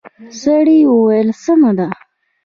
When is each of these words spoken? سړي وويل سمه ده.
سړي 0.41 0.79
وويل 0.91 1.29
سمه 1.43 1.71
ده. 1.77 1.87